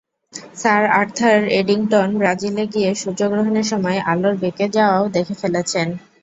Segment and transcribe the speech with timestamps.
[0.55, 5.87] Sir Arthur Eddington ব্রাজিলে গিয়ে সূর্যগ্রহণের সময় আলোর বেঁকে যাওয়াও দেখে ফেলেছেন।